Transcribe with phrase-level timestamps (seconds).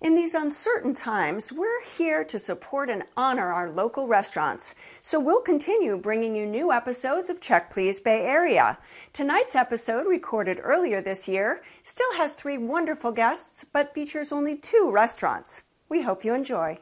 [0.00, 4.76] In these uncertain times, we're here to support and honor our local restaurants.
[5.02, 8.78] So we'll continue bringing you new episodes of Check Please Bay Area.
[9.12, 14.88] Tonight's episode, recorded earlier this year, still has three wonderful guests, but features only two
[14.88, 15.64] restaurants.
[15.88, 16.78] We hope you enjoy.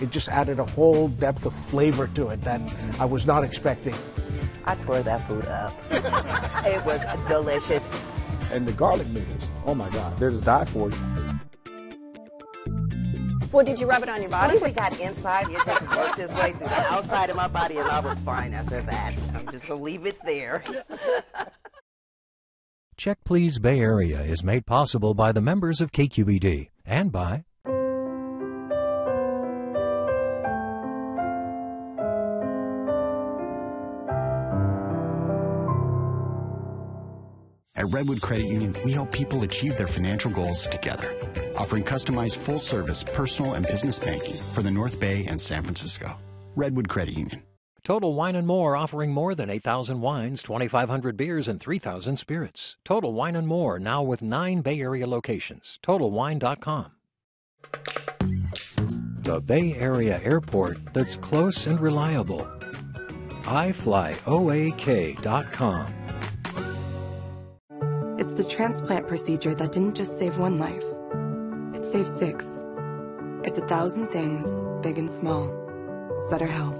[0.00, 2.60] It just added a whole depth of flavor to it that
[2.98, 3.94] I was not expecting.
[4.64, 5.72] I tore that food up.
[6.66, 8.11] it was delicious.
[8.52, 10.90] And the garlic noodles, oh my God, they're to die for.
[13.50, 14.58] Well, did you rub it on your body?
[14.58, 17.78] Once it got inside, it just worked its way through the outside of my body,
[17.78, 19.14] and I was fine after that.
[19.34, 20.62] I'm just gonna leave it there.
[22.96, 27.44] Check Please Bay Area is made possible by the members of KQED and by
[37.82, 41.16] At Redwood Credit Union, we help people achieve their financial goals together,
[41.56, 46.16] offering customized full service personal and business banking for the North Bay and San Francisco.
[46.54, 47.42] Redwood Credit Union.
[47.82, 52.76] Total Wine and More offering more than 8,000 wines, 2,500 beers, and 3,000 spirits.
[52.84, 55.80] Total Wine and More now with nine Bay Area locations.
[55.82, 56.92] TotalWine.com.
[59.22, 62.48] The Bay Area airport that's close and reliable.
[63.42, 64.02] iFlyOAK.com.
[68.52, 70.84] Transplant procedure that didn't just save one life,
[71.74, 72.44] it saved six.
[73.44, 74.46] It's a thousand things,
[74.82, 75.48] big and small.
[76.28, 76.78] Sutter Health.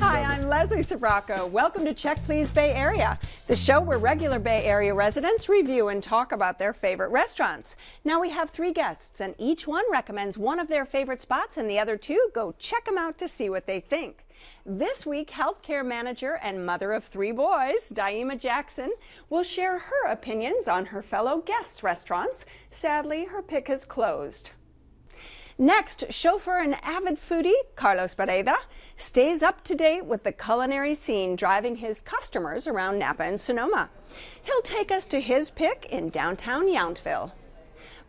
[0.00, 1.48] Hi, I'm Leslie Sbrocco.
[1.50, 3.16] Welcome to Check Please Bay Area,
[3.46, 7.76] the show where regular Bay Area residents review and talk about their favorite restaurants.
[8.02, 11.70] Now we have three guests, and each one recommends one of their favorite spots, and
[11.70, 14.26] the other two go check them out to see what they think.
[14.64, 18.90] This week, healthcare manager and mother of three boys, Daima Jackson,
[19.28, 22.46] will share her opinions on her fellow guests' restaurants.
[22.70, 24.50] Sadly, her pick has closed.
[25.58, 28.56] Next, chauffeur and avid foodie Carlos Barreda
[28.96, 33.90] stays up to date with the culinary scene, driving his customers around Napa and Sonoma.
[34.42, 37.32] He'll take us to his pick in downtown Yountville.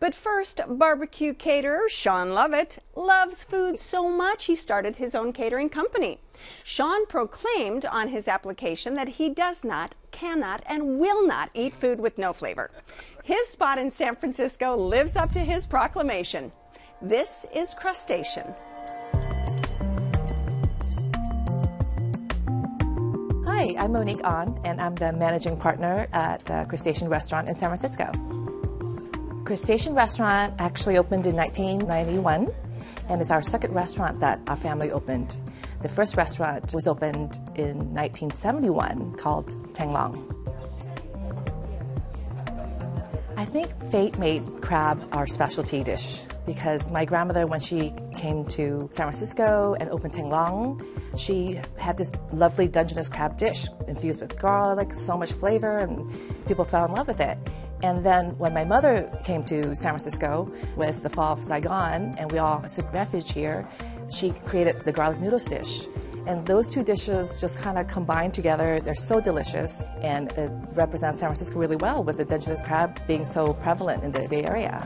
[0.02, 5.68] But first, barbecue caterer Sean Lovett loves food so much he started his own catering
[5.68, 6.18] company.
[6.64, 12.00] Sean proclaimed on his application that he does not, cannot, and will not eat food
[12.00, 12.72] with no flavor.
[13.22, 16.50] His spot in San Francisco lives up to his proclamation.
[17.00, 18.52] This is Crustacean.
[23.46, 27.68] Hi, I'm Monique An, and I'm the managing partner at uh, Crustacean Restaurant in San
[27.68, 28.41] Francisco.
[29.52, 32.50] Crustacean Restaurant actually opened in 1991
[33.10, 35.36] and is our second restaurant that our family opened.
[35.82, 40.16] The first restaurant was opened in 1971 called Thanh Long.
[43.36, 48.88] I think fate made crab our specialty dish because my grandmother, when she came to
[48.90, 50.82] San Francisco and opened Thanh Long,
[51.18, 56.10] she had this lovely Dungeness crab dish infused with garlic, so much flavor, and
[56.46, 57.36] people fell in love with it.
[57.82, 62.30] And then when my mother came to San Francisco with the fall of Saigon, and
[62.30, 63.68] we all took refuge here,
[64.08, 65.88] she created the garlic noodles dish.
[66.26, 68.78] And those two dishes just kind of combined together.
[68.78, 73.24] They're so delicious, and it represents San Francisco really well with the Dungeness crab being
[73.24, 74.78] so prevalent in the Bay Area.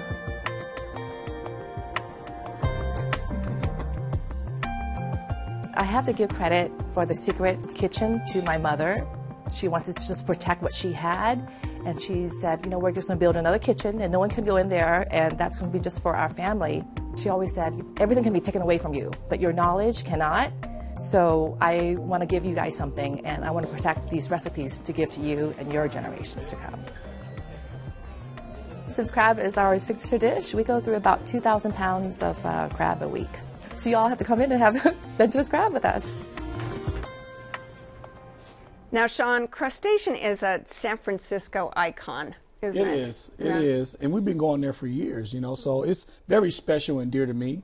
[5.74, 9.06] I have to give credit for the secret kitchen to my mother.
[9.54, 11.46] She wanted to just protect what she had,
[11.86, 14.44] and she said, you know, we're just to build another kitchen, and no one can
[14.44, 16.84] go in there, and that's to be just for our family.
[17.16, 20.52] She always said, everything can be taken away from you, but your knowledge cannot.
[21.00, 24.78] So I want to give you guys something, and I want to protect these recipes
[24.78, 26.82] to give to you and your generations to come.
[28.88, 33.00] Since crab is our signature dish, we go through about 2,000 pounds of uh, crab
[33.02, 33.30] a week.
[33.76, 34.74] So you all have to come in and have
[35.18, 36.04] Dungeness crab with us.
[38.92, 42.98] Now, Sean, crustacean is a San Francisco icon, isn't It it?
[43.08, 43.30] is.
[43.38, 43.58] It Yeah.
[43.58, 47.10] is, And we've been going there for years, you know, so it's very special and
[47.10, 47.62] dear to me.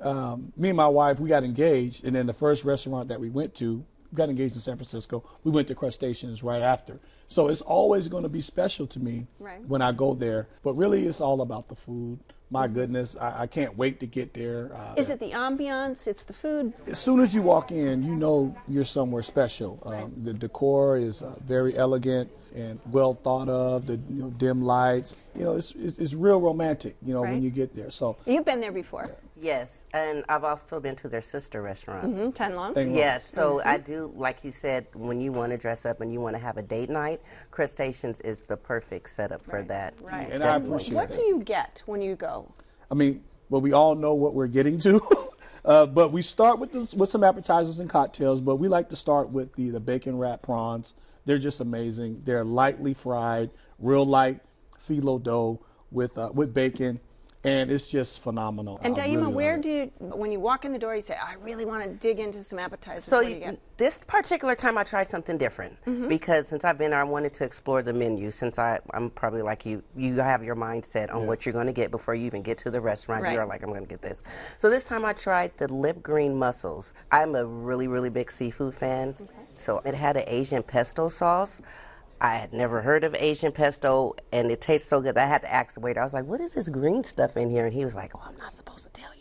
[0.00, 3.28] Um, me and my wife, we got engaged, and then the first restaurant that we
[3.28, 5.22] went to, we got engaged in San Francisco.
[5.44, 6.98] We went to Crustaceans right after.
[7.28, 9.60] So it's always going to be special to me Right.
[9.68, 10.48] when I go there.
[10.62, 12.18] But really, it's all about the food.
[12.52, 14.72] My goodness, I, I can't wait to get there.
[14.74, 16.08] Uh, Is it the ambiance?
[16.08, 16.72] It's the food?
[16.88, 19.80] as soon as you walk in, you know you're somewhere special.
[19.86, 23.86] Um, the decor is uh, very elegant and well thought of.
[23.86, 26.96] The you know, dim lights, you know, it's, it's, it's real romantic.
[27.06, 27.34] You know, Right.
[27.34, 27.90] when you get there.
[27.90, 29.08] So You've been there before.
[29.44, 32.14] Yes, and I've also been to their sister restaurant.
[32.14, 32.74] Mm, Ten long.
[32.74, 33.68] Thing Yes, so Mm-hmm.
[33.68, 36.42] I do, like you said, when you want to dress up and you want to
[36.42, 37.20] have a date night,
[37.50, 39.94] Crustaceans is the perfect setup for that.
[40.02, 40.30] Right.
[40.30, 41.16] And I What- appreciate What that.
[41.16, 42.52] do you get when you go?
[42.90, 45.00] I mean, well, we all know what we're getting to,
[45.64, 48.40] uh, but we start with the, with some appetizers and cocktails.
[48.42, 50.94] But we like to start with the the bacon wrap prawns.
[51.24, 52.22] They're just amazing.
[52.24, 54.40] They're lightly fried, real light
[54.86, 55.60] phyllo dough
[55.90, 57.00] with uh, with bacon,
[57.42, 58.78] and it's just phenomenal.
[58.82, 61.14] And I Daima, really where do you, when you walk in the door, you say,
[61.14, 63.04] I really want to dig into some appetizers?
[63.04, 63.58] So you you- get?
[63.78, 66.08] this particular time I tried something different Mm-hmm.
[66.08, 68.30] because since I've been there, I wanted to explore the menu.
[68.30, 71.72] Since I, I'm probably like you, you have your mindset on what you're going to
[71.72, 73.22] get before you even get to the restaurant.
[73.22, 73.32] Right.
[73.32, 74.22] You're like, I'm going to get this.
[74.58, 76.92] So this time I tried the lip green mussels.
[77.10, 79.14] I'm a really, really big seafood fan.
[79.54, 81.62] So it had an Asian pesto sauce.
[82.20, 85.16] I had never heard of Asian pesto, and it tastes so good.
[85.16, 86.00] I had to ask the waiter.
[86.00, 88.22] I was like, "What is this green stuff in here?" And he was like, "Oh,
[88.26, 89.19] I'm not supposed to tell you,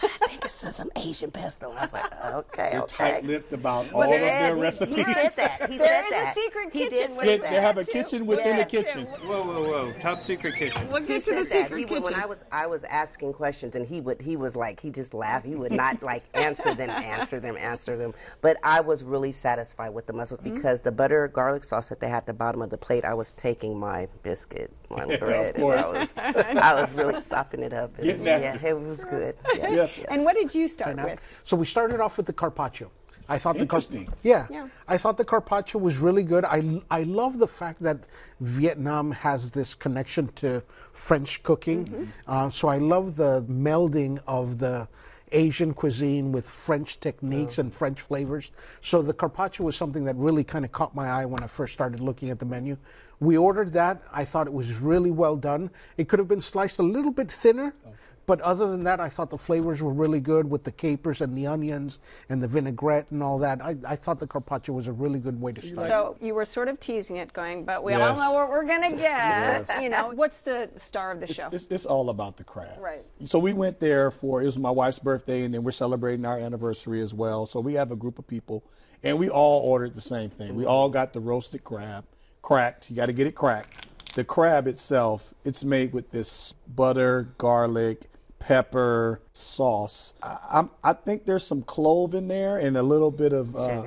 [0.00, 3.52] but I think it's some Asian pesto." And I was like, "Okay, They're okay." tight-lipped
[3.52, 4.96] about all of their he- recipes.
[4.96, 5.70] He said that.
[5.70, 7.50] He There said is a secret he kitchen did They, that.
[7.50, 7.92] they have a too.
[7.92, 9.06] kitchen within Yeah, the kitchen.
[9.06, 9.92] Whoa, whoa, whoa!
[10.00, 10.88] Top secret kitchen.
[10.90, 11.76] We'll He get the said that.
[11.78, 12.14] He when.
[12.14, 15.46] I was I was asking questions, and he would he was like he just laughed.
[15.46, 18.14] He would not like answer them, answer them, answer them.
[18.40, 20.54] But I was really satisfied with the mussels Mm-hmm.
[20.54, 23.14] because the butter garlic sauce that they had at the bottom of the plate, I
[23.14, 25.84] was taking my biscuit, my of bread, and course.
[25.86, 26.12] I was
[26.56, 27.96] I was really sopping it up.
[27.96, 29.36] And, Getting yeah, after it was good.
[29.54, 29.72] Yes, Yeah.
[29.74, 29.98] yes.
[30.10, 31.20] And what did you start Now, with?
[31.44, 32.90] So we started off with the carpaccio.
[33.28, 33.80] I thought the car-
[34.24, 34.66] yeah, Yeah.
[34.88, 36.44] I thought the carpaccio was really good.
[36.44, 37.98] I I love the fact that
[38.40, 42.12] Vietnam has this connection to French cooking.
[42.26, 44.88] Uh, so I love the melding of the
[45.32, 48.50] Asian cuisine with French techniques and French flavors.
[48.82, 51.72] So the carpaccio was something that really kind of caught my eye when I first
[51.72, 52.76] started looking at the menu.
[53.20, 54.02] We ordered that.
[54.12, 55.70] I thought it was really well done.
[55.96, 57.74] It could have been sliced a little bit thinner.
[57.86, 57.90] Oh.
[58.30, 61.36] But other than that, I thought the flavors were really good with the capers and
[61.36, 61.98] the onions
[62.28, 63.60] and the vinaigrette and all that.
[63.60, 65.88] I, I thought the carpaccio was a really good way to start.
[65.88, 68.90] So you were sort of teasing it, going, but we all know what we're gonna
[68.90, 69.00] get.
[69.00, 69.78] Yes.
[69.82, 71.48] You know, what's the star of the It's, show?
[71.50, 72.78] it's, it's all about the crab.
[72.78, 73.04] Right.
[73.24, 76.38] So we went there for it was my wife's birthday, and then we're celebrating our
[76.38, 77.46] anniversary as well.
[77.46, 78.62] So we have a group of people,
[79.02, 80.54] and we all ordered the same thing.
[80.54, 82.04] We all got the roasted crab,
[82.42, 82.90] cracked.
[82.90, 83.88] You got to get it cracked.
[84.14, 88.09] The crab itself, it's made with this butter, garlic,
[88.40, 90.14] pepper sauce.
[90.22, 93.84] I, I'm, I think there's some clove in there and a little bit of uh,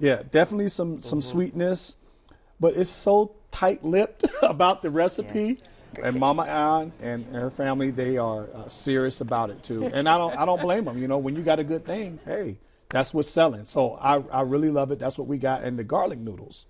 [0.00, 1.96] yeah, definitely some some sweetness,
[2.58, 5.58] but it's so tight-lipped about the recipe.
[6.02, 9.86] And Mama An and her family, they are uh, serious about it too.
[9.86, 10.98] And I don't, I don't blame them.
[10.98, 12.58] You know, when you got a good thing, hey,
[12.90, 13.64] that's what's selling.
[13.64, 15.00] So I, I really love it.
[15.00, 15.64] That's what we got.
[15.64, 16.66] And the garlic noodles,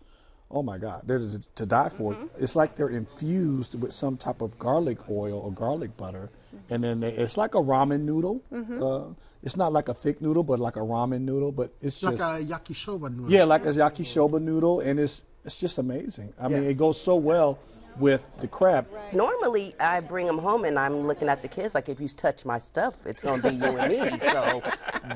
[0.51, 2.17] oh my God, they're to, to die for.
[2.39, 6.31] It's like they're infused with some type of garlic oil or garlic butter,
[6.69, 8.43] and then they, it's like a ramen noodle.
[8.53, 11.53] Uh, it's not like a thick noodle, but like a ramen noodle.
[11.53, 13.33] But it's like just a yakisoba noodle.
[13.33, 16.33] yeah, like a yakisoba noodle, and it's it's just amazing.
[16.41, 17.59] I mean, it goes so well
[17.99, 18.87] with the crab.
[19.13, 22.45] Normally, I bring them home and I'm looking at the kids like, if you touch
[22.45, 24.19] my stuff, it's going to be you and me.
[24.31, 24.63] So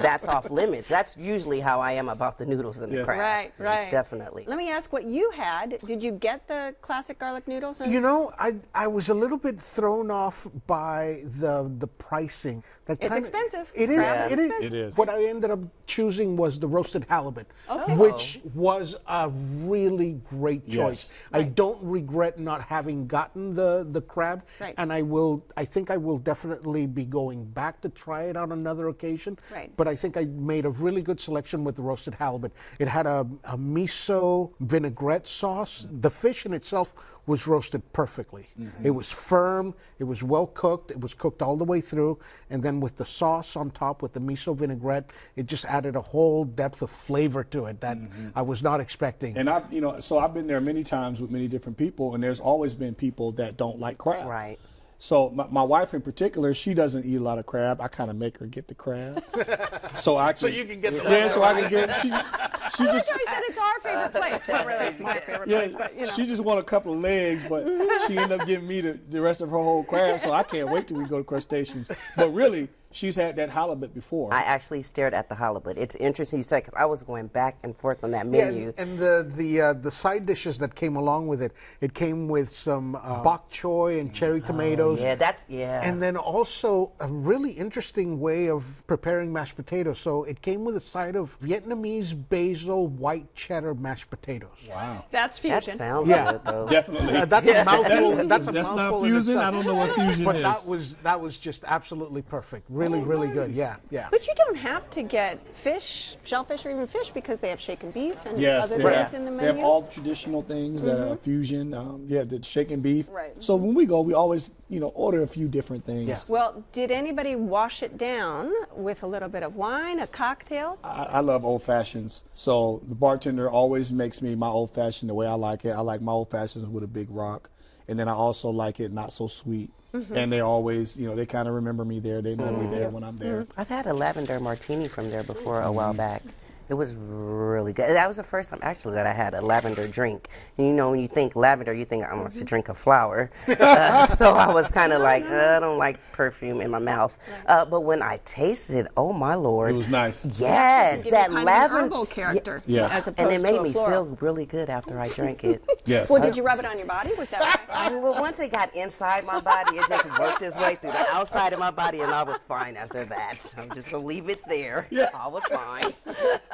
[0.00, 0.88] that's off limits.
[0.88, 3.18] That's usually how I am about the noodles and the crab.
[3.18, 3.90] Right, right.
[3.90, 4.44] Definitely.
[4.46, 5.78] Let me ask what you had.
[5.86, 7.80] Did you get the classic garlic noodles?
[7.80, 12.62] And- You know, I I was a little bit thrown off by the the pricing.
[12.86, 13.70] That It's kinda- expensive.
[13.74, 13.98] It is.
[13.98, 14.44] Crab is It is.
[14.46, 14.72] expensive.
[14.74, 14.96] It is.
[14.96, 17.96] What I ended up choosing was the roasted halibut, Okay.
[17.96, 18.50] which oh.
[18.54, 20.74] was a really great choice.
[20.74, 20.84] Yes.
[20.84, 21.08] choice.
[21.32, 24.74] I don't regret not having gotten the the crab, Right.
[24.78, 25.44] and I will.
[25.56, 29.38] I think I will definitely be going back to try it on another occasion.
[29.52, 29.72] Right.
[29.76, 32.52] But I think I made a really good selection with the roasted halibut.
[32.78, 35.86] It had a, a miso vinaigrette sauce.
[35.90, 36.94] The fish in itself
[37.26, 38.48] was roasted perfectly.
[38.60, 38.86] Mm-hmm.
[38.86, 42.18] It was firm, it was well cooked, it was cooked all the way through,
[42.50, 46.00] and then with the sauce on top with the miso vinaigrette, it just added a
[46.00, 48.28] whole depth of flavor to it that mm-hmm.
[48.34, 49.36] I was not expecting.
[49.36, 52.22] And I've, you know, so I've been there many times with many different people, and
[52.22, 54.26] there's always been people that don't like crab.
[54.26, 54.58] Right.
[55.04, 57.78] So my, my wife in particular, she doesn't eat a lot of crab.
[57.78, 59.22] I kind of make her get the crab,
[59.96, 60.38] so I can.
[60.38, 61.94] So you can get the yeah, so I can get.
[62.00, 64.48] She, she just I said it's our favorite place.
[64.48, 66.12] Well, really, it's my favorite yeah, place, but you know.
[66.12, 67.66] she just want a couple of legs, but
[68.06, 70.20] she ended up giving me the, the rest of her whole crab.
[70.20, 71.90] So I can't wait till we go to crustaceans.
[72.16, 74.32] But really, she's had that halibut before.
[74.32, 75.76] I actually stared at the halibut.
[75.76, 78.72] It's interesting you said because I was going back and forth on that Yeah, menu.
[78.78, 82.28] and, and the the uh, the side dishes that came along with it, it came
[82.28, 85.00] with some uh, bok choy and cherry tomatoes.
[85.00, 85.82] yeah, that's yeah.
[85.84, 89.98] And then also a really interesting way of preparing mashed potatoes.
[89.98, 94.50] So it came with a side of Vietnamese basil white cheddar mashed potatoes.
[94.68, 95.04] Wow.
[95.10, 95.60] That's fusion.
[95.66, 96.32] That sounds Yeah.
[96.32, 96.68] good though.
[96.68, 97.16] Definitely.
[97.16, 98.16] Uh, that's a mouthful.
[98.16, 99.38] That- that's a that's not mouthful in fusion.
[99.38, 100.42] I don't know what fusion But is.
[100.42, 102.66] that was that was just absolutely perfect.
[102.68, 103.50] Really, Oh, really good.
[103.52, 104.08] Yeah, yeah.
[104.10, 107.90] But you don't have to get fish, shellfish, or even fish because they have shaken
[107.90, 109.48] beef and Yes, other things have, in the menu.
[109.50, 109.58] Mm-hmm.
[109.58, 111.74] have all traditional things that are fusion.
[111.74, 113.06] Um, yeah, the shaken beef.
[113.10, 113.32] Right.
[113.40, 116.08] So when we go, we always you know order a few different things.
[116.08, 116.28] Yes.
[116.28, 120.78] well, did anybody wash it down with a little bit of wine, a cocktail?
[120.82, 122.22] I, I love old fashions.
[122.34, 125.70] So the bartender always makes me my old fashioned the way I like it.
[125.70, 127.50] I like my old fashions with a big rock,
[127.88, 129.70] and then I also like it not so sweet.
[129.92, 130.16] Mm-hmm.
[130.16, 132.20] And they always, you know, they kind of remember me there.
[132.20, 132.70] They know me mm-hmm.
[132.72, 133.28] there when I'm mm-hmm.
[133.28, 133.46] there.
[133.56, 135.98] I've had a lavender martini from there before a while mm-hmm.
[135.98, 136.22] back.
[136.68, 137.90] It was really good.
[137.94, 140.28] That was the first time actually that I had a lavender drink.
[140.56, 143.30] And you know, when you think lavender, you think I'm want to drink a flower.
[143.64, 147.16] Uh, so I was kind of like, uh, I don't like perfume in my mouth.
[147.46, 149.70] Uh, but when I tasted it, oh my lord!
[149.70, 150.24] It was nice.
[150.24, 152.62] Yes, Give that kind of an lavender herbal character.
[152.66, 152.92] Yes.
[152.92, 154.04] As and it made to a me floral.
[154.06, 155.62] feel really good after I drank it.
[155.86, 156.08] Yes.
[156.08, 157.12] Well, did you rub it on your body?
[157.18, 157.58] Was that right?
[157.68, 160.92] I mean, well, once it got inside my body, it just worked its way through
[160.92, 163.34] the outside of my body, and I was fine after that.
[163.58, 164.86] I'm just gonna leave it there.
[164.88, 165.10] Yes.
[165.14, 165.92] I was fine.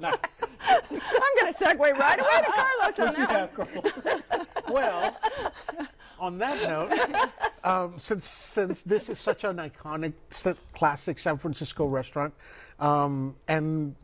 [0.00, 0.44] nice.
[0.68, 0.80] I'm
[1.40, 3.54] going to segue right away to Carlos on that.
[3.54, 4.24] Carlos?
[4.68, 5.16] Well,
[6.18, 6.92] on that note,
[7.64, 10.14] um, since since this is such an iconic,
[10.72, 12.32] classic San Francisco restaurant,
[12.80, 13.94] um, and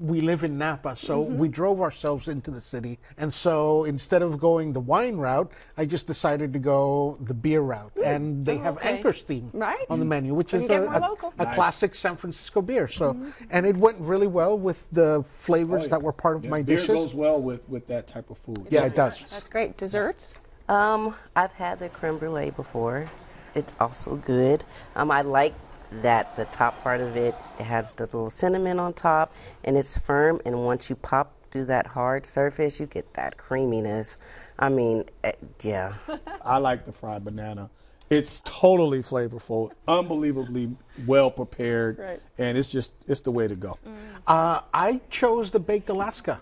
[0.00, 1.36] we live in Napa, so Mm-hmm.
[1.38, 5.84] we drove ourselves into the city, and so instead of going the wine route, I
[5.84, 8.96] just decided to go the beer route, and they have okay.
[8.96, 9.84] Anchor Steam Right.
[9.90, 11.54] on the menu, which is a, a- a Nice.
[11.54, 12.88] classic San Francisco beer.
[12.88, 13.14] So,
[13.50, 15.90] and it went really well with the flavors Oh, yeah.
[15.90, 16.94] that were part of Yeah, my beer dishes.
[16.96, 18.66] goes well with, with that type of food.
[18.70, 19.24] yeah, it does.
[19.30, 19.76] That's great.
[19.76, 20.34] Desserts?
[20.70, 23.10] Um, I've had the creme brulee before.
[23.54, 24.64] It's also good.
[24.96, 25.52] Um, I like
[25.90, 29.96] that the top part of it, it has the little cinnamon on top, and it's
[29.98, 30.40] firm.
[30.44, 34.18] And once you pop through that hard surface, you get that creaminess.
[34.58, 35.32] I mean, eh,
[35.62, 35.94] yeah.
[36.44, 37.70] I like the fried banana.
[38.08, 40.74] It's totally flavorful, unbelievably
[41.06, 42.20] well prepared, Right.
[42.38, 43.78] and it's just it's the way to go.
[44.26, 46.40] Uh, I chose the baked Alaska.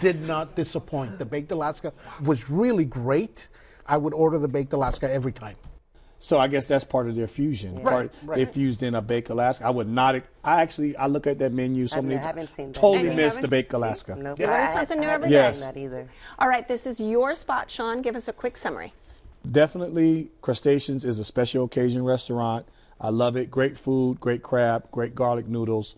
[0.00, 1.18] Did not disappoint.
[1.18, 3.48] The baked Alaska was really great.
[3.84, 5.56] I would order the baked Alaska every time.
[6.20, 7.80] So I guess that's part of their fusion.
[7.80, 8.36] Part, right.
[8.36, 9.64] They fused in a baked Alaska.
[9.66, 10.16] I would not.
[10.42, 12.26] I actually I look at that menu so I've many ne- times.
[12.26, 12.80] haven't seen that.
[12.80, 14.16] Totally And missed the baked seen- Alaska.
[14.16, 14.38] Nope.
[14.40, 15.52] You learn I- I- something I new haven't every day.
[15.52, 16.08] seen that either.
[16.40, 18.02] All right, this is your spot, Sean.
[18.02, 18.92] Give us a quick summary.
[19.48, 22.66] Definitely, Crustaceans is a special occasion restaurant.
[23.00, 23.50] I love it.
[23.50, 25.94] Great food, great crab, great garlic noodles.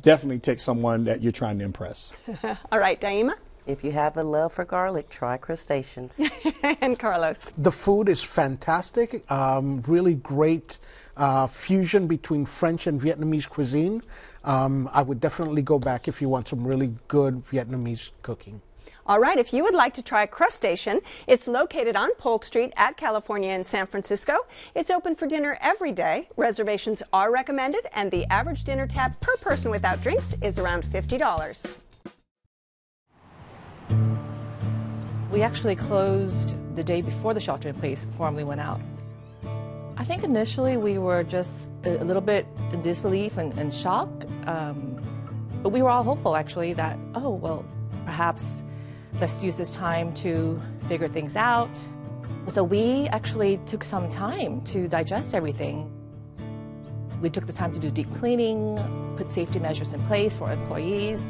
[0.00, 2.16] Definitely take someone that you're trying to impress.
[2.72, 3.34] All right, Daima
[3.66, 6.20] If you have a love for garlic, try crustaceans.
[6.62, 7.50] and Carlos.
[7.56, 9.30] The food is fantastic.
[9.30, 10.78] Um, really great
[11.16, 14.02] uh, fusion between French and Vietnamese cuisine.
[14.44, 18.60] Um, I would definitely go back if you want some really good Vietnamese cooking.
[19.06, 22.96] All right, if you would like to try Crustacean, it's located on Polk Street at
[22.96, 24.34] California in San Francisco.
[24.74, 26.28] It's open for dinner every day.
[26.36, 31.83] Reservations are recommended, and the average dinner tab per person without drinks is around $50.
[35.30, 38.80] We actually closed the day before the shelter in place formally went out.
[39.96, 44.08] I think initially we were just a little bit in disbelief and, and shock,
[44.46, 45.00] um,
[45.62, 47.64] but we were all hopeful actually that, oh, well,
[48.04, 48.62] perhaps
[49.20, 51.70] let's use this time to figure things out.
[52.52, 55.90] So we actually took some time to digest everything.
[57.22, 61.26] We took the time to do deep cleaning, put safety measures in place for employees.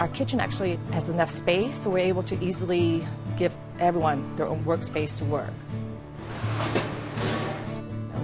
[0.00, 3.06] Our kitchen actually has enough space, so we're able to easily
[3.38, 5.52] give everyone their own workspace to work.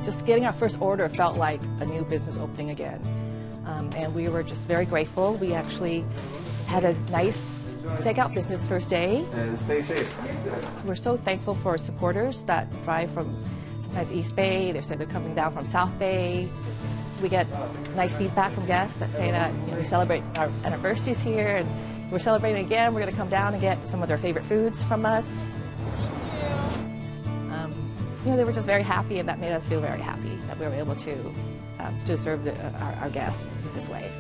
[0.05, 3.01] Just getting our first order felt like a new business opening again.
[3.67, 5.35] Um, and we were just very grateful.
[5.35, 6.05] We actually
[6.67, 7.49] had a nice
[8.01, 9.25] takeout business first day.
[9.33, 10.85] And stay safe.
[10.85, 13.45] We're so thankful for supporters that drive from
[13.81, 14.73] sometimes East Bay.
[14.73, 16.49] They say they're coming down from South Bay.
[17.23, 17.47] We get
[17.95, 22.11] nice feedback from guests that say that you know, we celebrate our anniversaries here, and
[22.11, 22.93] we're celebrating again.
[22.93, 25.25] We're going to come down and get some of their favorite foods from us.
[27.53, 27.73] Um,
[28.25, 30.59] you know, they were just very happy, and that made us feel very happy that
[30.59, 31.33] we were able to
[31.79, 34.11] um, still serve the, our, our guests this way.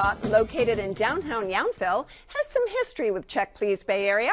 [0.00, 4.32] Spot, located in downtown Yountville, has some history with Check Please Bay Area.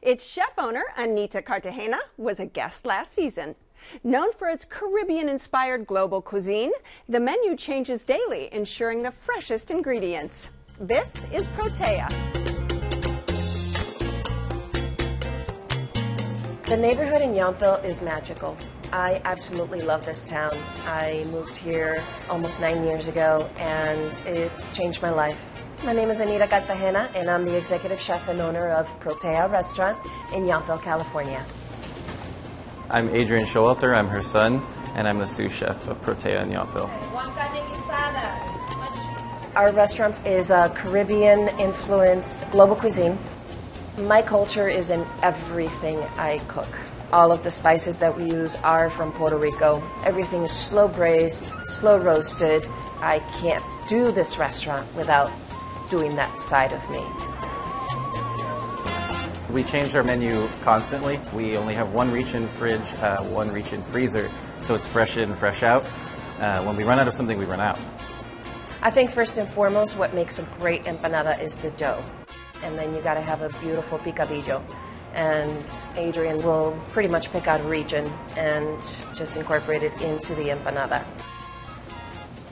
[0.00, 3.56] Its chef owner, Anita Cartagena, was a guest last season.
[4.04, 6.70] Known for its Caribbean inspired global cuisine,
[7.08, 10.50] the menu changes daily, ensuring the freshest ingredients.
[10.78, 12.06] This is Protea.
[16.66, 18.56] The neighborhood in Yountville is magical.
[18.92, 20.56] I absolutely love this town.
[20.86, 25.38] I moved here almost nine years ago and it changed my life.
[25.84, 29.98] My name is Anita Cartagena and I'm the executive chef and owner of Protea Restaurant
[30.34, 31.44] in Yountville, California.
[32.90, 33.94] I'm Adrian Showalter.
[33.94, 34.62] I'm her son,
[34.94, 36.88] and I'm the sous chef of Protea in Yountville.
[39.54, 43.18] Our restaurant is a Caribbean influenced global cuisine.
[43.98, 46.68] My culture is in everything I cook.
[47.10, 49.82] All of the spices that we use are from Puerto Rico.
[50.04, 52.68] Everything is slow braised, slow roasted.
[53.00, 55.30] I can't do this restaurant without
[55.88, 57.02] doing that side of me.
[59.50, 61.18] We change our menu constantly.
[61.32, 64.30] We only have one reach in fridge, uh, one reach in freezer,
[64.62, 65.86] so it's fresh in, fresh out.
[66.38, 67.78] Uh, when we run out of something, we run out.
[68.82, 72.04] I think first and foremost, what makes a great empanada is the dough.
[72.62, 74.62] And then you got to have a beautiful picadillo.
[75.18, 75.64] And
[75.96, 78.06] Adrian will pretty much pick out a region
[78.36, 78.78] and
[79.16, 81.04] just incorporate it into the empanada.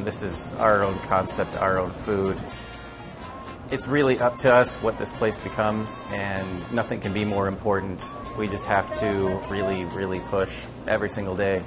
[0.00, 2.42] This is our own concept, our own food.
[3.70, 8.04] It's really up to us what this place becomes, and nothing can be more important.
[8.36, 11.62] We just have to really, really push every single day.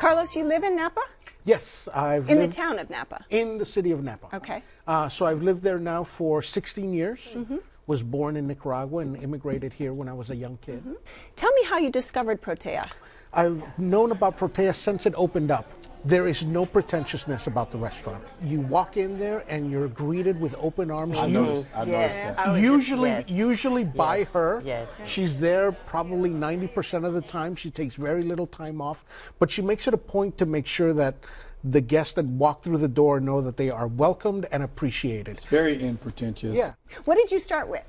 [0.00, 1.02] Carlos, you live in Napa?
[1.46, 3.24] Yes, I've In the town of Napa.
[3.30, 4.34] in the city of Napa.
[4.36, 4.62] Okay.
[4.86, 7.20] Uh, so I've lived there now for 16 years.
[7.32, 7.56] Mm-hmm.
[7.86, 10.80] Was born in Nicaragua and immigrated here when I was a young kid.
[10.80, 10.94] Mm-hmm.
[11.36, 12.84] Tell me how you discovered Protea.
[13.32, 15.70] I've known about Protea since it opened up.
[16.06, 18.22] There is no pretentiousness about the restaurant.
[18.40, 21.18] You walk in there and you're greeted with open arms.
[21.18, 21.66] I You- noticed.
[21.74, 22.60] I noticed that.
[22.60, 23.28] usually, yes.
[23.28, 24.62] usually by Yes, her.
[24.64, 25.02] yes.
[25.08, 27.56] She's there probably 90% of the time.
[27.56, 29.04] She takes very little time off,
[29.40, 31.16] but she makes it a point to make sure that
[31.64, 35.26] the guests that walk through the door know that they are welcomed and appreciated.
[35.26, 36.56] It's very unpretentious.
[36.56, 36.74] Yeah.
[37.06, 37.82] What did you start with?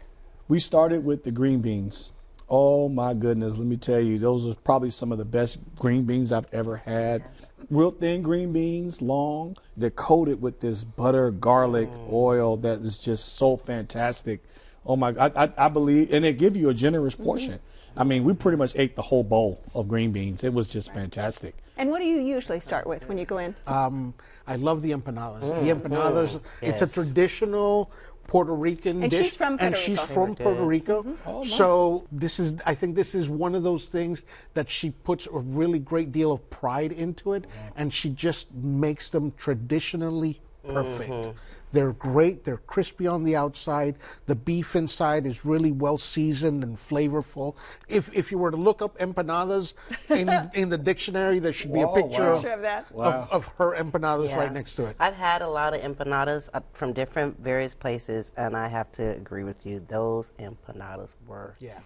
[0.48, 2.14] We started with the green beans.
[2.50, 6.06] Oh my goodness, let me tell you, those are probably some of the best green
[6.06, 7.22] beans I've ever had.
[7.70, 9.58] Real thin green beans, long.
[9.76, 12.14] They're coated with this butter, garlic, mm.
[12.14, 14.44] oil that is just so fantastic.
[14.86, 17.24] Oh my, I, I, I believe, and they give you a generous mm-hmm.
[17.24, 17.60] portion.
[17.98, 20.44] I mean, we pretty much ate the whole bowl of green beans.
[20.44, 21.56] It was just fantastic.
[21.78, 23.56] And what do you usually start with when you go in?
[23.66, 24.14] Um,
[24.48, 25.42] I love the empanadas.
[25.42, 25.82] The mm.
[25.82, 26.42] empanadas, mm.
[26.62, 27.92] it's a traditional
[28.28, 29.22] Puerto Rican And dish.
[29.24, 30.14] she's from and Puerto she's Rico.
[30.14, 31.04] from Puerto Rico.
[31.04, 31.30] Mm-hmm.
[31.30, 31.54] Oh, nice.
[31.54, 35.38] So this is, I think this is one of those things that she puts a
[35.40, 40.42] really great deal of pride into it, and she just makes them traditionally
[40.74, 41.38] perfect.
[41.74, 42.46] They're great.
[42.46, 43.96] They're crispy on the outside.
[44.26, 47.56] The beef inside is really well seasoned and flavorful.
[47.90, 49.74] If if you were to look up empanadas
[50.10, 52.32] in in the dictionary, there should be a picture wow.
[52.32, 52.86] of, Picture of that.
[52.96, 54.38] of, of her empanadas Yeah.
[54.38, 54.96] right next to it.
[55.00, 59.04] I've had a lot of empanadas uh, from different various places, and I have to
[59.04, 59.82] agree with you.
[59.82, 61.80] Those empanadas were Yeah.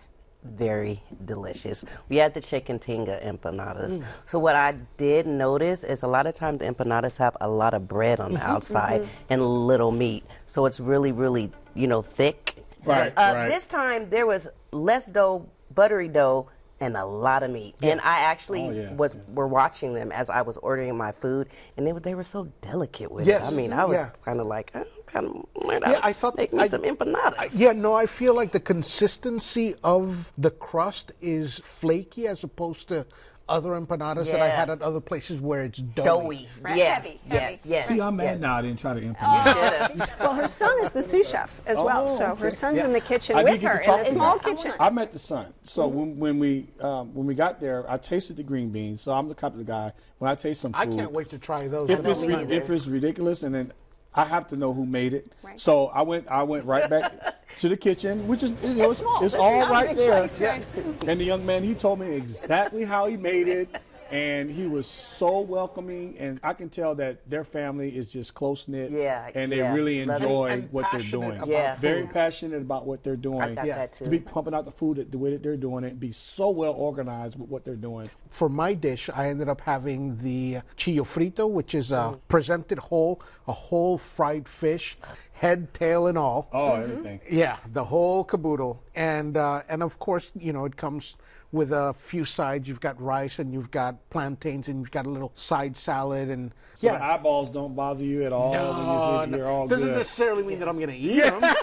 [0.44, 1.84] Very delicious.
[2.10, 3.98] We had the chicken tinga empanadas.
[3.98, 4.04] Mm.
[4.26, 7.74] So what I did notice is a lot of times the empanadas have a lot
[7.74, 9.34] of bread on the outside mm-hmm.
[9.34, 10.24] and little meat.
[10.48, 12.56] So it's really, really, you know, thick.
[12.86, 13.50] Right, Uh, right.
[13.50, 16.50] This time there was less dough, buttery dough,
[16.80, 17.76] and a lot of meat.
[17.84, 19.22] And I actually Oh, yeah, was yeah.
[19.36, 22.52] were watching them as I was ordering my food, and they were they were so
[22.62, 23.40] delicate with it.
[23.40, 24.10] I mean, I was yeah.
[24.26, 27.38] kind of like, oh, kind of might Yeah, I thought make me I- some empanadas.
[27.38, 32.88] I- yeah, no, I feel like the consistency of the crust is flaky as opposed
[32.89, 33.06] to
[33.50, 36.06] other empanadas that I had at other places where it's doughy.
[36.08, 36.50] doughy.
[36.62, 36.93] Right, Yeah.
[36.95, 37.69] heavy, yes, heavy.
[37.69, 37.88] yes.
[37.88, 38.39] See, I'm mad yes.
[38.39, 40.10] now I didn't try to implement.
[40.21, 42.86] Well, her son is the sous chef as well, Oh, so her son's Yeah.
[42.86, 44.56] in the kitchen I with her in a small him.
[44.56, 44.71] kitchen.
[44.80, 45.47] I met the son.
[45.63, 49.02] So when, when we um, when we got there, I tasted the green beans.
[49.02, 50.80] So I'm the type of the guy when I taste some food.
[50.80, 51.89] I can't wait to try those.
[51.89, 52.54] If it's don't me ri- either.
[52.54, 53.74] if it's ridiculous, and then
[54.13, 55.32] I have to know who made it.
[55.41, 55.60] Right.
[55.60, 57.13] So I went I went right back
[57.60, 59.24] to the kitchen, which is you know, it's, small.
[59.24, 60.21] it's is all right there.
[60.21, 60.65] right?
[61.08, 63.69] And the young man he told me exactly how he made it.
[64.12, 68.67] And he was so welcoming, and I can tell that their family is just close
[68.67, 69.74] knit, Yeah, and they yeah.
[69.74, 71.41] really enjoy And what they're doing.
[71.47, 71.76] Yeah.
[71.78, 72.12] very food.
[72.12, 73.41] passionate about what they're doing.
[73.41, 73.76] I got Yeah.
[73.78, 76.50] that To be pumping out the food the way that they're doing it, be so
[76.50, 78.10] well organized with what they're doing.
[78.30, 83.21] For my dish, I ended up having the chillo frito, which is a presented whole,
[83.47, 84.97] a whole fried fish,
[85.34, 86.50] head, tail, and all.
[86.54, 87.19] Oh, everything.
[87.30, 91.15] Yeah, the whole caboodle, and uh, and of course, you know, it comes
[91.52, 92.68] with a few sides.
[92.68, 96.54] You've got rice, and you've got plantains, and you've got a little side salad, and
[96.76, 96.98] So yeah.
[96.98, 99.38] the eyeballs don't bother you at all you No, no.
[99.38, 99.98] here all doesn't good.
[99.98, 101.61] necessarily mean that I'm going to eat them, but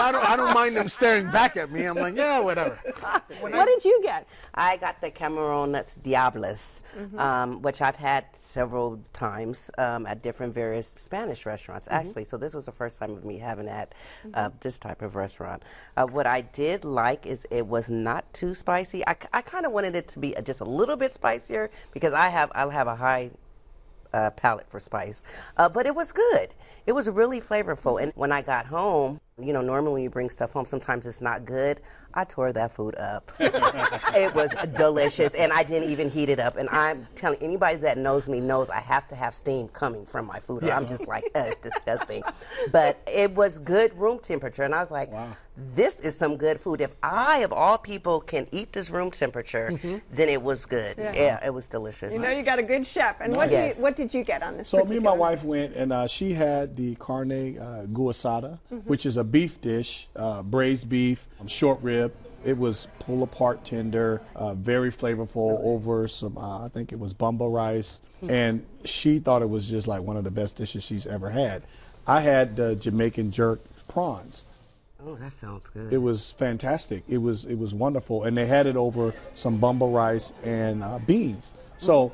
[0.00, 1.84] I don't, I don't mind them staring back at me.
[1.84, 2.78] I'm like, yeah, whatever.
[3.40, 4.26] what did you get?
[4.54, 7.18] I got the Camarones Diablos, Mm-hmm.
[7.18, 11.96] um, which I've had several times um, at different various Spanish restaurants, Mm-hmm.
[12.08, 12.24] actually.
[12.24, 13.94] So this was the first time of me having at
[14.34, 15.62] uh, this type of restaurant.
[15.96, 19.06] Uh, what I did like is it was not too spicy.
[19.06, 22.28] I, I kind of wanted it to be just a little bit spicier because I
[22.28, 23.30] have I'll have a high
[24.12, 25.22] uh, palate for spice.
[25.56, 26.52] Uh, but it was good.
[26.86, 28.02] It was really flavorful.
[28.02, 31.20] And when I got home, you know, normally when you bring stuff home, sometimes it's
[31.20, 31.80] not good.
[32.12, 33.30] I tore that food up.
[33.38, 36.56] it was delicious, and I didn't even heat it up.
[36.56, 40.26] And I'm telling anybody that knows me knows I have to have steam coming from
[40.26, 40.64] my food.
[40.64, 42.22] or I'm just like, uh, it's disgusting.
[42.72, 45.10] But it was good room temperature, and I was like,
[45.74, 46.80] this is some good food.
[46.80, 49.78] If I, of all people, can eat this room temperature,
[50.12, 50.96] then it was good.
[50.98, 51.12] Yeah.
[51.12, 51.46] Yeah.
[51.46, 52.12] it was delicious.
[52.12, 53.20] You know you got a good chef.
[53.20, 53.74] And what, Yes.
[53.74, 55.74] did, you, what did you get on this So me and my particular- wife went,
[55.74, 60.88] and uh, she had the carne uh, guisada, which is a beef dish, uh, braised
[60.88, 62.12] beef, um, short rib.
[62.44, 67.12] It was pull apart tender, uh, very flavorful over some, uh, I think it was
[67.12, 71.06] bomba rice, and she thought it was just like one of the best dishes she's
[71.06, 71.64] ever had.
[72.06, 74.46] I had the Jamaican jerk prawns.
[75.06, 75.92] Oh, that sounds good.
[75.92, 77.04] It was fantastic.
[77.08, 80.98] It was it was wonderful, and they had it over some bomba rice and uh,
[80.98, 81.54] beans.
[81.78, 82.12] So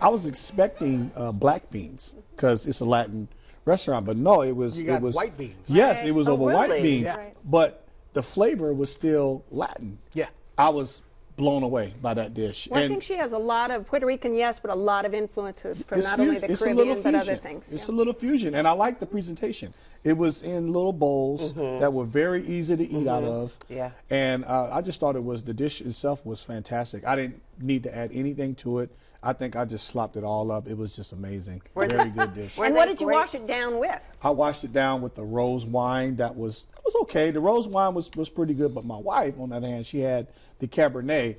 [0.00, 3.28] I was expecting uh, black beans because it's a Latin
[3.64, 5.56] restaurant, but no, it was You got it was white beans.
[5.66, 7.30] Yes, it was Oh, over white beans, Yeah.
[7.44, 9.98] But the flavor was still Latin.
[10.12, 10.28] Yeah.
[10.56, 11.02] I was
[11.38, 12.68] blown away by that dish.
[12.70, 15.14] Well, I think she has a lot of Puerto Rican, yes, but a lot of
[15.14, 17.72] influences from not fu- only the it's a Caribbean but other things.
[17.72, 17.94] It's yeah.
[17.94, 19.72] a little fusion, and I like the presentation.
[20.04, 23.56] It was in little bowls that were very easy to eat out of.
[23.68, 23.90] Yeah.
[24.10, 27.06] And uh, I just thought it was the dish itself was fantastic.
[27.06, 28.90] I didn't need to add anything to it.
[29.22, 30.68] I think I just slopped it all up.
[30.68, 31.60] It was just amazing.
[31.74, 32.56] Very good dish.
[32.58, 33.16] and what did you great?
[33.16, 34.00] wash it down with?
[34.22, 36.16] I washed it down with the rose wine.
[36.16, 37.30] That was that was okay.
[37.32, 40.00] The rose wine was was pretty good, but my wife, on the other hand, she
[40.00, 40.28] had
[40.60, 41.36] the Cabernet,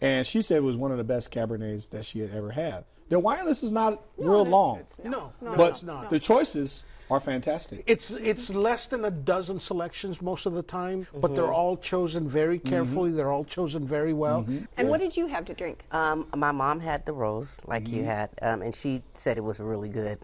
[0.00, 2.84] and she said it was one of the best Cabernets that she had ever had.
[3.10, 6.10] The wine list is not real long, No, no, but it's not.
[6.10, 7.82] the choices are fantastic.
[7.86, 11.34] It's it's less than a dozen selections most of the time, but Mm-hmm.
[11.36, 13.10] they're all chosen very carefully.
[13.12, 14.42] They're all chosen very well.
[14.42, 14.64] Mm-hmm.
[14.76, 15.84] And what did you have to drink?
[15.92, 18.06] Um, my mom had the rose, like you Mm-hmm.
[18.06, 20.18] had, um, and she said it was really good.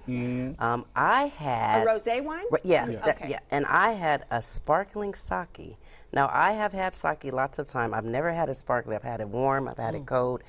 [0.58, 2.44] Um, I A had a rosé wine?
[2.50, 3.30] Right, Yeah, that- Okay.
[3.30, 3.40] yeah.
[3.50, 5.76] And I had a sparkling sake.
[6.12, 7.92] Now I have had sake lots of time.
[7.92, 8.96] I've never had it sparkling.
[8.96, 9.68] I've had it warm.
[9.68, 10.00] I've had Mm.
[10.02, 10.42] it cold.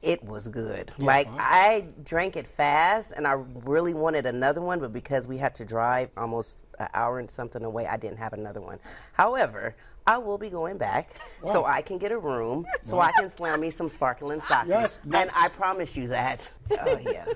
[0.00, 0.92] It was good.
[0.98, 3.32] like I drank it fast, and I
[3.64, 7.64] really wanted another one, but because we had to drive almost an hour and something
[7.64, 8.78] away, I didn't have another one.
[9.12, 9.74] However.
[10.06, 11.10] I will be going back
[11.46, 14.64] so I can get a room so I can slam me some sparkling sake.
[14.66, 16.50] Yes, and I promise you that.
[16.80, 17.26] Oh yeah.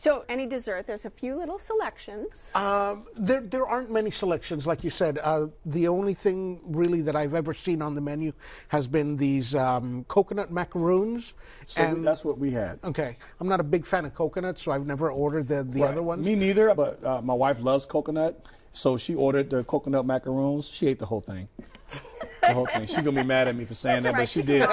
[0.00, 0.86] So, any dessert?
[0.86, 2.52] There's a few little selections.
[2.54, 5.18] Um, there, there aren't many selections, like you said.
[5.20, 8.32] Uh, the only thing really that I've ever seen on the menu
[8.68, 11.34] has been these um, coconut macaroons.
[11.66, 12.78] So and that's what we had.
[12.84, 15.90] okay, I'm not a big fan of coconut, so I've never ordered the, the Right.
[15.90, 16.24] other ones.
[16.24, 20.68] Me neither, but uh, my wife loves coconut, so she ordered the coconut macaroons.
[20.68, 21.48] She ate the whole thing.
[22.48, 22.86] The whole thing.
[22.86, 24.20] She's gonna be mad at me for saying that, all right.
[24.22, 24.68] but she She did.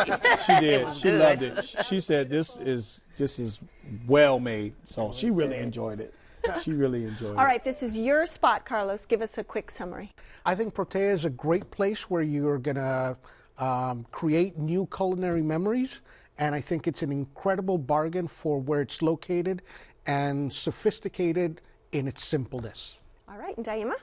[0.45, 0.93] She did.
[0.93, 1.19] She good.
[1.21, 1.63] loved it.
[1.63, 3.61] She- She said this is this is
[4.07, 6.13] well made, so she really enjoyed it.
[6.61, 7.37] She really enjoyed it.
[7.39, 9.05] All right, this is your spot, Carlos.
[9.05, 10.11] Give us a quick summary.
[10.45, 13.17] I think Protea is a great place where you're going to
[13.57, 16.01] um, create new culinary memories,
[16.37, 19.63] and I think it's an incredible bargain for where it's located
[20.05, 21.61] and sophisticated
[21.93, 22.97] in its simpleness.
[23.27, 23.95] All right, and Daima?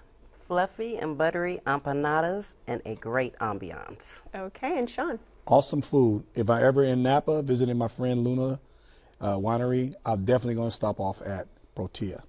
[0.53, 4.21] Fluffy and buttery empanadas and a great ambiance.
[4.35, 5.19] Okay, and Sean?
[5.47, 6.25] Awesome food.
[6.35, 8.61] If I ever in Napa visiting my friend Luna
[9.19, 12.23] uh, Winery, I'm definitely gonna stop off at Protea.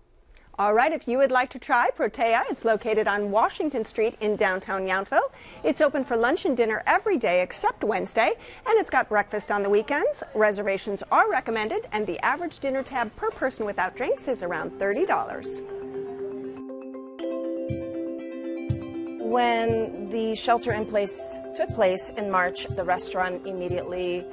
[0.57, 4.37] All right, if you would like to try Protea, it's located on Washington Street in
[4.37, 5.29] downtown Yountville.
[5.65, 8.31] It's open for lunch and dinner every day except Wednesday,
[8.65, 10.23] and it's got breakfast on the weekends.
[10.33, 15.72] Reservations are recommended, and the average dinner tab per person without drinks is around $30.
[19.33, 24.23] When the shelter in place took place in March, the restaurant immediately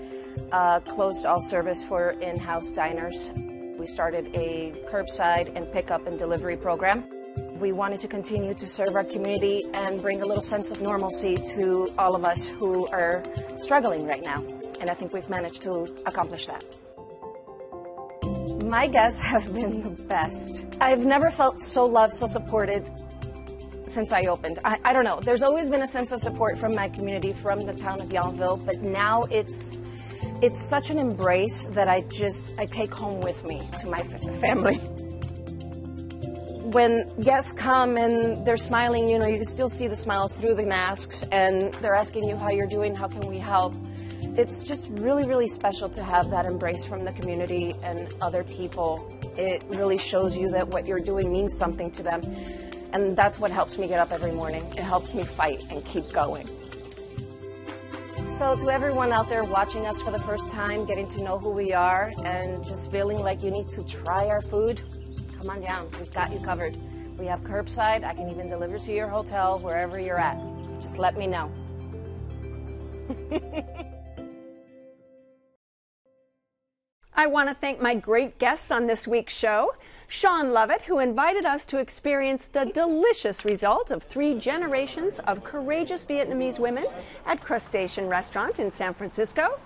[0.53, 3.33] uh, closed all service for in house diners.
[3.79, 7.09] We started a curbside and pickup and delivery program.
[7.59, 11.39] We wanted to continue to serve our community and bring a little sense of normalcy
[11.55, 13.25] to all of us who are
[13.57, 14.45] struggling right now.
[14.83, 16.63] And I think we've managed to accomplish that.
[18.67, 20.63] My guests have been the best.
[20.79, 22.85] I've never felt so loved, so supported
[23.91, 24.59] since I opened.
[24.65, 25.21] I, I don't know.
[25.21, 28.65] There's always been a sense of support from my community, from the town of Yountville,
[28.65, 29.81] but now it's
[30.43, 34.03] it's such an embrace that I just I take home with me to my
[34.41, 34.81] family.
[36.73, 40.55] when guests come and they're smiling, you know, you can still see the smiles through
[40.55, 43.75] the masks and they're asking you how you're doing, how can we help.
[44.37, 49.13] It's just really, really special to have that embrace from the community and other people.
[49.37, 52.23] It really shows you that what you're doing means something to them.
[52.93, 54.65] And that's what helps me get up every morning.
[54.73, 56.49] It helps me fight and keep going.
[58.31, 61.51] So, to everyone out there watching us for the first time, getting to know who
[61.51, 64.81] we are, and just feeling like you need to try our food,
[65.37, 65.91] come on down.
[65.99, 66.77] We've got you covered.
[67.19, 68.03] We have curbside.
[68.03, 70.39] I can even deliver to your hotel wherever you're at.
[70.81, 71.53] Just let me know.
[77.15, 79.75] I want to thank my great guests on this week's show.
[80.13, 86.05] Sean Lovett, who invited us to experience the delicious result of three generations of courageous
[86.05, 86.85] Vietnamese women
[87.27, 89.61] at Crustacean Restaurant in San Francisco.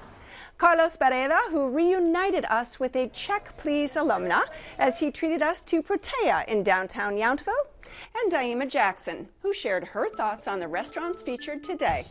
[0.59, 4.43] Carlos Barreda, who reunited us with a Check Please alumna
[4.79, 7.65] as he treated us to Protea in downtown Yountville.
[8.15, 12.05] And Daima Jackson, who shared her thoughts on the restaurants featured today.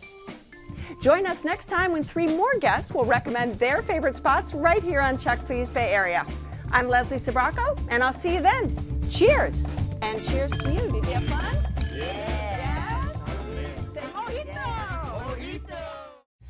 [1.04, 5.02] Join us next time when three more guests will recommend their favorite spots right here
[5.02, 6.26] on Check Please Bay Area.
[6.73, 8.75] I'm Leslie Sbrocco, and I'll see you then.
[9.07, 9.75] Cheers!
[10.01, 10.79] And cheers to you.
[10.79, 11.55] Did you have fun?
[11.95, 13.03] Yeah!
[14.15, 14.55] Mojito!
[15.23, 15.77] Mojito!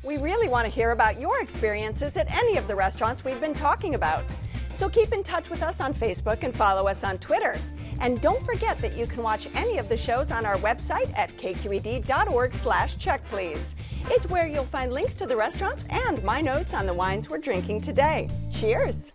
[0.02, 3.52] We really want to hear about your experiences at any of the restaurants we've been
[3.52, 4.24] talking about.
[4.72, 7.54] So keep in touch with us on Facebook and follow us on Twitter.
[8.00, 11.36] And don't forget that you can watch any of the shows on our website at
[11.36, 13.74] kqed.org slash checkplease.
[14.06, 17.36] It's where you'll find links to the restaurants and my notes on the wines we're
[17.36, 18.30] drinking today.
[18.50, 19.12] Cheers!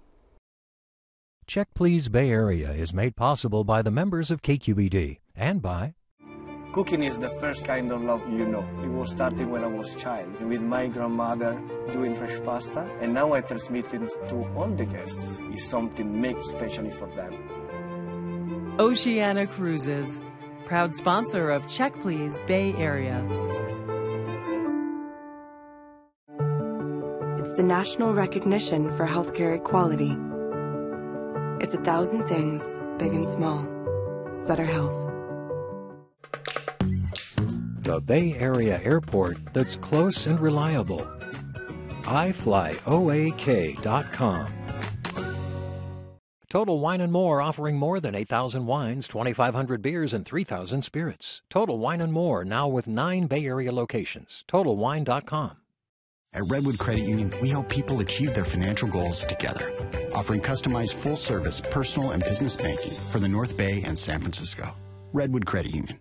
[1.49, 5.95] Check Please Bay Area is made possible by the members of KQED and by
[6.73, 8.63] Cooking is the first kind of love you know.
[8.83, 11.59] It was starting when I was a child with my grandmother
[11.91, 15.39] doing fresh pasta, and now I transmit it to all the guests.
[15.51, 18.75] It's something made specially for them.
[18.79, 20.21] Oceania Cruises,
[20.67, 23.25] proud sponsor of Check Please Bay Area.
[27.39, 30.15] It's the national recognition for healthcare equality.
[31.61, 32.63] It's a thousand things,
[32.97, 33.65] big and small.
[34.47, 35.09] Sutter Health.
[37.89, 41.01] the Bay Area airport that's close and reliable.
[42.03, 42.85] iFlyOAK.com.
[46.49, 51.41] Total Wine and More offering more than 8,000 wines, 2,500 beers, and 3,000 spirits.
[51.49, 54.43] Total Wine and More now with nine Bay Area locations.
[54.47, 55.58] TotalWine.com.
[56.31, 59.73] At Redwood Credit Union, we help people achieve their financial goals together,
[60.13, 64.75] offering customized full service personal and business banking for the North Bay and San Francisco.
[65.11, 65.99] Redwood Credit Union.